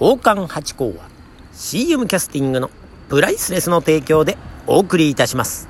[0.00, 1.10] 宝冠八甲は
[1.52, 2.70] CM キャスティングの
[3.10, 5.68] プライスレスの提供でお送りいたします。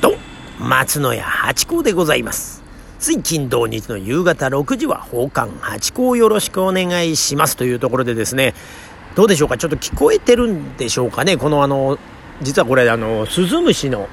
[0.00, 0.14] と、
[0.58, 2.62] 松野屋八甲でございます。
[2.98, 8.54] 水金土日の夕方6時は宝冠八甲よろしくお願いしますというところでですね、
[9.16, 9.58] どうでしょうか？
[9.58, 11.36] ちょっと聞こえてるんでしょうかね？
[11.36, 11.98] このあの、
[12.40, 14.08] 実はこれあの、スズムシの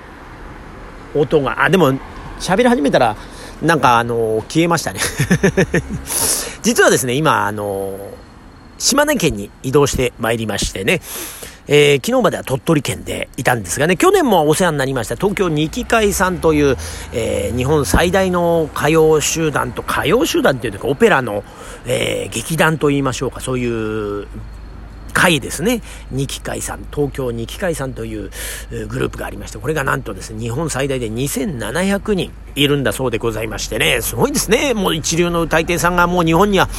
[1.16, 1.93] 音が、あ、でも
[2.41, 3.16] 喋り始めたら、
[3.62, 5.00] なんかあの、消えましたね。
[6.64, 7.98] 実はですね、今あの、
[8.78, 11.02] 島根県に移動してまいりましてね、
[11.68, 16.75] えー、昨日までは鳥取県でいたんですがね、去年もお世話になりました東京二期会さんという、
[17.14, 21.44] えー、日本最大の歌謡集団と、歌謡集団っていうかオペラの、
[21.86, 23.66] えー、劇団と言いましょうか、そうい
[24.24, 24.28] う
[25.14, 25.82] 会ですね。
[26.12, 28.32] 二期会さん、東京二期会さんという
[28.88, 34.73] グループがありまして、これがなんとですね、日本最大で2700人いるんだそうでございましてね、すごいですね。
[34.73, 36.70] もう一流の歌い手さんがもう日本には、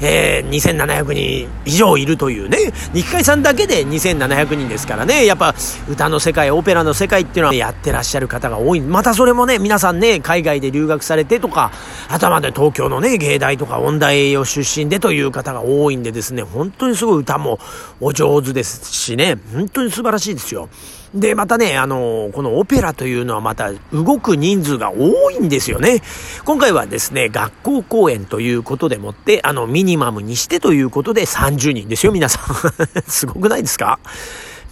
[0.00, 2.58] えー、2700人以上いるというね、
[2.92, 5.54] 二期会さんだけで2700人ですからね、やっぱ
[5.88, 8.80] 歌の世界、オペラの世界っていうのはやってらっしゃる方が多い。
[8.80, 11.72] またそれもね、皆さんね、海外で留学されてとか、
[12.08, 17.58] あとはまだ東京のね、芸大とか音大を出身でという方が多いんでですね、本当にすごい歌も
[18.00, 20.68] お上手ですしね、本当に素晴らしいですよ。
[21.14, 26.02] で、またね、あの、このオペラというのはまた動く人数が多いんですよね。
[26.44, 32.44] 今回はですね、学校公演ということでもって、あの、ミニマムにしてということで30人ですよ、皆さん。
[33.06, 34.00] すごくないですか？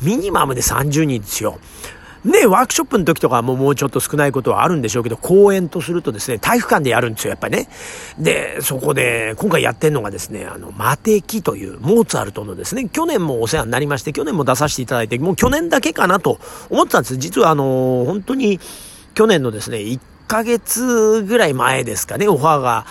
[0.03, 1.59] ミニマムで30人ですよ。
[2.25, 7.69] ね、ワークショップの時とかももうちょっと少ないことはあるんでしょうけど、公演とするとですね、体育館でやるんですよ、やっぱりね。
[8.19, 16.39] で、そこで、今回やってんのがですね、あの、マテキという、モーツァルトのですね、去年もお世話になりまして、去年も出させていただいて、もう去年だけかなと
[16.71, 17.17] 思ってたんです。
[17.17, 18.61] 実はあの、本当に、
[19.15, 19.99] 去年のですね、1
[20.29, 22.87] ヶ月ぐらい前ですかね、オファーが、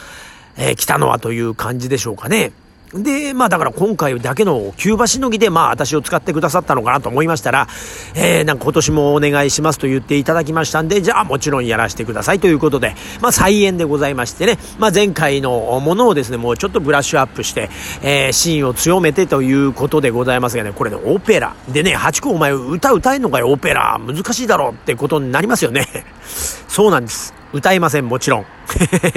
[0.57, 2.51] えー、来たのはという感じでしょうかね。
[2.93, 7.67] で、まあだから今回だけのキューバしのぎでまあ私を使ってくださったのかなと思いましたら、
[8.15, 17.69] えー、なんか今年もお願いしますと言っていただきましたんで、じゃあもちろんやらせてくださいということで、まあ再演でございましてね、まあ前回のものをですね、もうちょっとブラッシュアップして、
[18.01, 21.55] えー、シーンを強めてということでございますがね、これね、オペラ。
[21.69, 23.99] でね、ハチ公お前歌歌えんのかよ、オペラ。
[23.99, 25.87] 難しいだろうってことになりますよね。
[26.67, 27.40] そうなんです。
[27.53, 28.45] 歌いません、もちろん。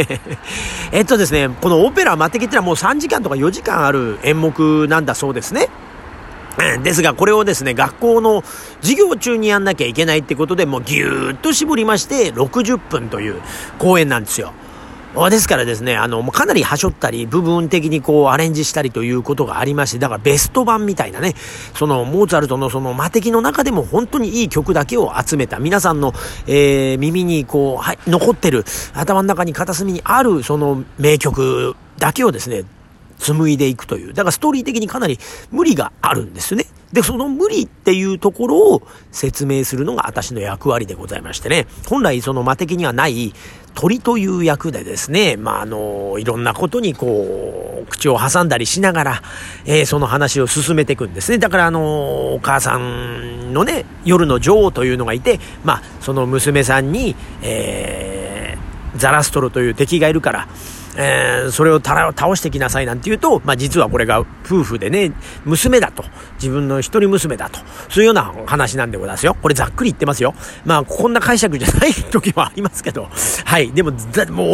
[0.93, 5.69] えっとですね、このオペラマテキってのはもう3時間とか4時間ある演目なんだそうですね。
[6.83, 8.43] ですが、これをですね、学校の
[8.81, 13.41] 授業中にやんなきゃいけないってことで、もうぎゅーっと絞りまして、60分という
[13.79, 14.53] 公演なんですよ。
[15.31, 21.35] ですからですね、あの、かなりはしょったり、部分的にこうアレンジしたりということがありまして、だからベスト版みたいなね、
[21.75, 26.13] そのモーツァルトのその魔的の中でも本当にいい曲だけを集めた、皆さんの、
[26.49, 32.65] えー、耳にこう、はい、残ってる、頭の中に片隅にあるその名曲だけをですね、
[33.19, 34.15] 紡いでいくという。
[34.15, 35.19] だからストーリー的にかなり
[35.51, 36.67] 無理があるんですね。
[36.93, 41.67] で、その無理っていうところを説明するのが私の役割でございましてね。
[41.89, 43.35] 本来その魔的にはない
[43.75, 49.23] 鳥という役でですね、まあ、あの、いろんなことにこう、口を挟んだりしながら、
[49.67, 51.39] えー、その話を進めていくんですね。
[51.39, 60.49] だからあの、お母さんのね、夜の女王というのがいて、まあ、その娘さんに、えー、ザラストロという敵がいるから、
[60.97, 65.13] えー、それを倒してきなさいなんて言うと、まあ、実はこれが夫婦でね、
[65.45, 66.05] 娘だと。
[66.35, 67.59] 自分の一人娘だと。
[67.89, 69.37] そういうような話なんでございますよ。
[69.43, 70.35] これざっくり言ってますよ。
[70.65, 73.09] まあ、こんな解釈じゃない時もありますけど。
[73.45, 73.73] はい。
[73.73, 73.99] でも、もう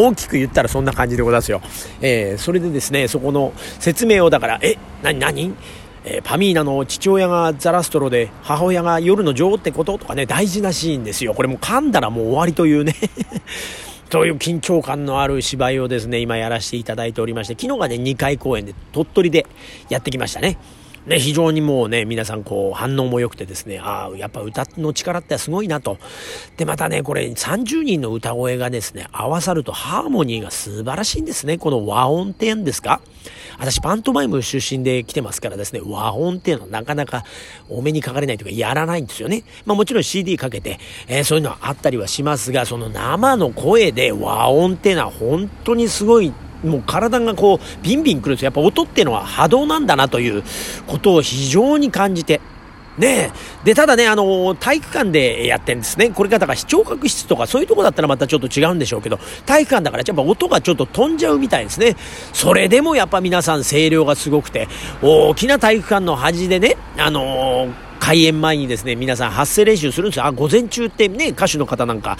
[0.06, 1.61] 大きく言ったらそんな感じでございますよ。
[2.01, 5.55] えー、それでですね、そこの説明をだから、え、なになに
[6.03, 9.99] えー、パミーナの父親がザラストロで母親が夜の女王ってこと？
[9.99, 11.34] とかね、大事なシーンですよ。
[11.34, 12.95] これもう噛んだらもう終わりというね。
[14.10, 19.47] という緊張感のある芝居をですね、今やらせていただいておりまして、昨日がね、2回公演で鳥取で
[19.88, 20.59] やってきましたね。
[21.06, 25.99] ね、非常にもうね、皆さんこう反応も良くてですね、ああ、やっぱ歌の力ってすごいなと。
[26.59, 31.57] で、またね、これ30人の歌声がですね、合わさるとハーモニーが素晴らしいんですね。
[31.57, 33.01] この和音って言うんですか
[33.59, 37.25] 私パントマイム出身で来てますからですね、和音っていうのはなかなか
[37.69, 39.45] お目にかかれないというかやらないんですよね。
[39.65, 40.78] まあもちろん CD かけて、
[41.09, 46.33] えー、そういうのはあったりはしますが、その生の声で和音っていうのは本当にすごい
[46.65, 48.47] もう体がこう、ビンビンくるんですよ。
[48.47, 50.42] やっぱ音っていうのは波動なんだなという
[50.86, 52.41] ことを非常に感じて。
[52.98, 53.65] ねえ。
[53.65, 56.10] で、ただね、あの、体育館でやってんですね。
[56.10, 61.97] これがだから視聴覚室とかそういうとこだったらまたちょっと違うんでしょうけど、体育館だからやっぱ音がちょっと飛んじゃうみたいですね。
[62.33, 64.68] それでもやっぱ皆さん声量がすごくて、
[65.01, 70.24] 大きな体育館の端でね、あのー開演前にですね、皆さん発声練習するんですよ。
[70.24, 72.16] あ、午前中ってね、歌手の方なんか、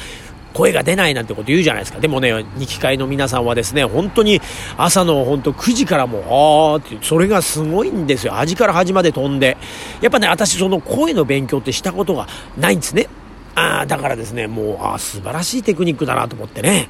[0.53, 2.01] 声が出ないなんてこと言うじゃないですか。
[2.01, 4.41] でもね、二機会の皆さんはですね、本当に
[4.77, 8.33] 朝の本当9時からもう、あーって、それがすごいんですよ。
[8.33, 9.57] 端から端まで飛んで。
[10.01, 12.27] やっぱね、私その声の勉強ってしたことが
[12.59, 13.09] ないんですね。
[13.55, 16.89] ああ、だからですね、もう、ああ、素晴らしいテクニックだなと思ってね。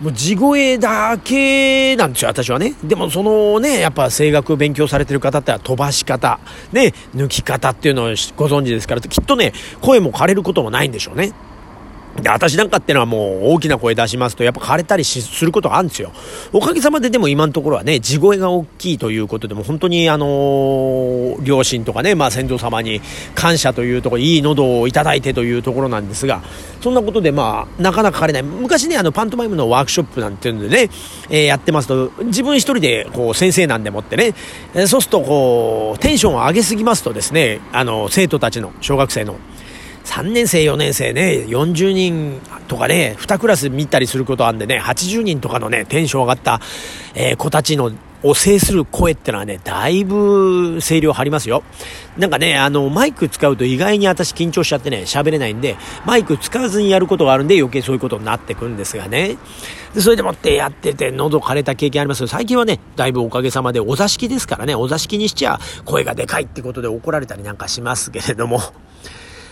[0.00, 2.74] もう地声だけなんですよ、私はね。
[2.84, 6.38] でもそのね、やっぱ声楽勉強されてる方って飛ばし方、
[6.72, 8.06] ね、抜き方っていうのを
[8.36, 11.32] ご存知ですから、きっとね、声も枯れることもないんでしょうね。
[12.22, 16.12] で、私なんかってのはもう大きな声出しますと、やっぱ枯れたりすることがあるんですよ。
[16.52, 23.00] おかげさまででも今のところはね、地声が大きいということでも、本当にあのー、両親とかね、まあ先祖様に
[23.34, 26.42] 感謝というところ、いい喉をいただいてというところなんですが、
[26.80, 28.42] そんなことでまあ、なかなか枯れない。
[28.42, 30.90] 昔ね、あの、パントマイムのワークショップなんていうんでね、
[31.28, 34.34] えー、やってますと、自分一人でこう、先生なんでもってね、
[34.74, 39.36] えー、そうするとこう、テンションを上げすぎますとですね、あの、生徒たちの、小学生の、
[40.06, 46.60] 3年生、4年生ね、40人とかね、2クラス見たりすることあんでね、80人とかのね、テンション上がった、
[47.14, 47.92] えー、子たちの
[48.22, 51.62] を制する声ってのはね、だいぶ声量張りますよ。
[52.16, 55.76] なんかね、あの、マイク使うと意外に私緊張しちゃってね、喋れないんで、
[56.06, 59.36] マイク使わずにやることがあるんで余計そういうことになってくんですがね。
[59.94, 68.60] で、それでもってやってて喉枯れた経験ありますけど、最近はね、だいぶおかげさまでお座敷ですからね、お座敷にしちゃ声がでかいってことで怒られたりなんかしますけれども。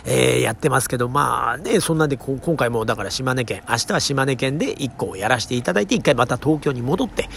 [0.07, 7.29] えー、やってますけど、まあね、そんなんで今回もだから島根県、明日は島根県で1個をやらせていただいて、1回また東京に戻って、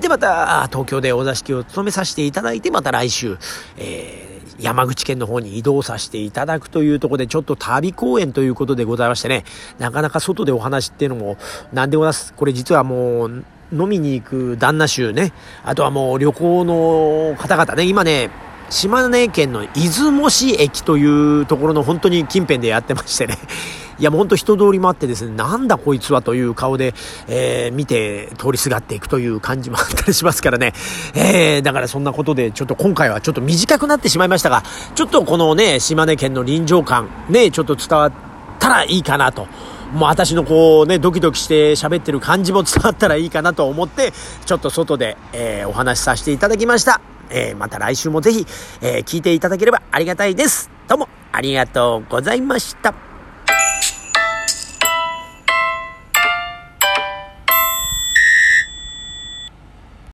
[0.00, 3.38] で、また東京でお座敷を務めさせていただいて、また来週、
[3.78, 9.44] えー、山口県の方に移動させていただくというところで、ちょっと旅公演ということでございましてね、
[9.78, 11.38] なかなか外でお話っていうのも、
[11.72, 12.34] なんでございます？
[12.34, 15.32] これ実はもう、飲みに行く旦那衆ね、
[15.62, 18.28] あとはもう旅行の方々ね、今ね、
[18.70, 23.36] 島根県の出雲市駅というところの本当に近辺でやってましてね。
[23.98, 26.94] いや、もうほんと人通りもあってですね、なんだこいつはという顔で、
[27.28, 30.72] えー、見て通りすがっていくという感じもあったりしますからね。
[31.14, 34.62] えー、だからそんなことで、ちょっと今回はちょっと短くなってしまいましたが、
[34.94, 38.12] ちょっとこのね、島根県の臨場感、ね、ちょっと伝わっ
[38.60, 39.48] たらいいかなと。
[39.92, 44.12] もう私のこうね、ドキドキして喋ってる感じも伝わったらいいかなと思って、
[44.46, 47.00] ちょっと外で、えー、お話しさせていただきました。
[47.30, 48.46] えー、また来週もぜひ、
[48.80, 50.70] えー、聞いていただければありがたいです。
[50.88, 53.09] どうもありがとうございました。